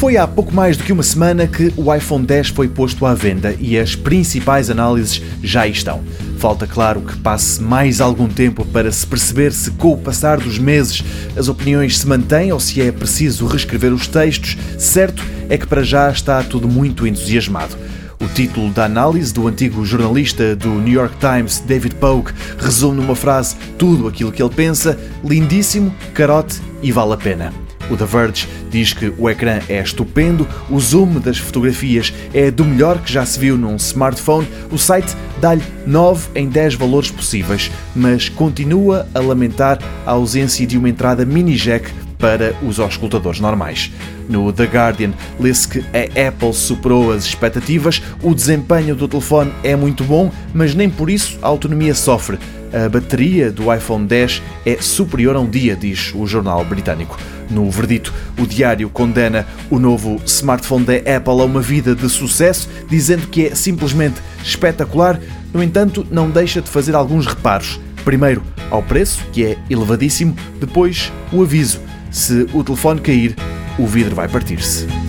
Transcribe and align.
Foi 0.00 0.16
há 0.16 0.26
pouco 0.26 0.50
mais 0.54 0.78
do 0.78 0.82
que 0.82 0.94
uma 0.94 1.02
semana 1.02 1.46
que 1.46 1.74
o 1.76 1.94
iPhone 1.94 2.24
10 2.24 2.48
foi 2.48 2.66
posto 2.66 3.04
à 3.04 3.12
venda 3.12 3.54
e 3.60 3.78
as 3.78 3.94
principais 3.94 4.70
análises 4.70 5.20
já 5.42 5.66
estão. 5.66 6.02
Falta, 6.38 6.66
claro, 6.66 7.02
que 7.02 7.18
passe 7.18 7.62
mais 7.62 8.00
algum 8.00 8.26
tempo 8.26 8.64
para 8.64 8.90
se 8.90 9.06
perceber 9.06 9.52
se, 9.52 9.70
com 9.72 9.92
o 9.92 9.98
passar 9.98 10.40
dos 10.40 10.58
meses, 10.58 11.04
as 11.36 11.48
opiniões 11.48 11.98
se 11.98 12.08
mantêm 12.08 12.50
ou 12.50 12.58
se 12.58 12.80
é 12.80 12.90
preciso 12.90 13.44
reescrever 13.44 13.92
os 13.92 14.06
textos. 14.06 14.56
Certo 14.78 15.22
é 15.50 15.58
que 15.58 15.66
para 15.66 15.82
já 15.82 16.10
está 16.10 16.42
tudo 16.42 16.66
muito 16.66 17.06
entusiasmado. 17.06 17.76
O 18.18 18.26
título 18.26 18.70
da 18.70 18.86
análise 18.86 19.34
do 19.34 19.46
antigo 19.46 19.84
jornalista 19.84 20.56
do 20.56 20.70
New 20.70 20.94
York 20.94 21.16
Times, 21.18 21.60
David 21.60 21.96
Pogue, 21.96 22.32
resume 22.56 23.02
numa 23.02 23.14
frase 23.14 23.54
tudo 23.76 24.08
aquilo 24.08 24.32
que 24.32 24.42
ele 24.42 24.54
pensa: 24.54 24.98
lindíssimo, 25.22 25.94
carote 26.14 26.58
e 26.82 26.90
vale 26.90 27.12
a 27.12 27.18
pena. 27.18 27.69
O 27.90 27.96
The 27.96 28.04
Verge 28.04 28.48
diz 28.70 28.92
que 28.92 29.12
o 29.18 29.28
ecrã 29.28 29.58
é 29.68 29.82
estupendo, 29.82 30.46
o 30.70 30.78
zoom 30.78 31.18
das 31.18 31.38
fotografias 31.38 32.12
é 32.32 32.50
do 32.50 32.64
melhor 32.64 32.98
que 33.02 33.12
já 33.12 33.26
se 33.26 33.38
viu 33.38 33.58
num 33.58 33.76
smartphone. 33.76 34.48
O 34.70 34.78
site 34.78 35.16
dá-lhe 35.40 35.62
9 35.86 36.28
em 36.34 36.48
10 36.48 36.74
valores 36.74 37.10
possíveis, 37.10 37.70
mas 37.94 38.28
continua 38.28 39.08
a 39.12 39.18
lamentar 39.18 39.78
a 40.06 40.12
ausência 40.12 40.66
de 40.66 40.78
uma 40.78 40.88
entrada 40.88 41.24
mini 41.24 41.56
jack 41.56 41.90
para 42.20 42.54
os 42.62 42.78
auscultadores 42.78 43.40
normais. 43.40 43.90
No 44.28 44.52
The 44.52 44.64
Guardian 44.64 45.12
lê-se 45.40 45.66
que 45.66 45.80
a 45.80 46.28
Apple 46.28 46.52
superou 46.52 47.10
as 47.12 47.24
expectativas, 47.24 48.00
o 48.22 48.34
desempenho 48.34 48.94
do 48.94 49.08
telefone 49.08 49.52
é 49.64 49.74
muito 49.74 50.04
bom, 50.04 50.30
mas 50.54 50.74
nem 50.74 50.88
por 50.88 51.10
isso 51.10 51.38
a 51.42 51.48
autonomia 51.48 51.94
sofre. 51.94 52.38
A 52.72 52.88
bateria 52.88 53.50
do 53.50 53.74
iPhone 53.74 54.06
10 54.06 54.42
é 54.64 54.76
superior 54.80 55.34
a 55.34 55.40
um 55.40 55.50
dia, 55.50 55.74
diz 55.74 56.12
o 56.14 56.24
jornal 56.24 56.64
britânico. 56.64 57.18
No 57.50 57.68
verdito, 57.68 58.14
o 58.38 58.46
diário 58.46 58.88
condena 58.88 59.44
o 59.68 59.80
novo 59.80 60.20
smartphone 60.24 60.84
da 60.84 60.94
Apple 60.94 61.40
a 61.40 61.44
uma 61.44 61.60
vida 61.60 61.96
de 61.96 62.08
sucesso, 62.08 62.68
dizendo 62.88 63.26
que 63.26 63.46
é 63.46 63.54
simplesmente 63.56 64.20
espetacular. 64.44 65.18
No 65.52 65.60
entanto, 65.60 66.06
não 66.12 66.30
deixa 66.30 66.62
de 66.62 66.70
fazer 66.70 66.94
alguns 66.94 67.26
reparos. 67.26 67.80
Primeiro, 68.04 68.42
ao 68.70 68.82
preço, 68.84 69.20
que 69.32 69.44
é 69.44 69.58
elevadíssimo, 69.68 70.36
depois, 70.60 71.12
o 71.32 71.42
aviso: 71.42 71.80
se 72.10 72.46
o 72.52 72.64
telefone 72.64 73.00
cair, 73.00 73.36
o 73.78 73.86
vidro 73.86 74.14
vai 74.14 74.28
partir-se. 74.28 74.99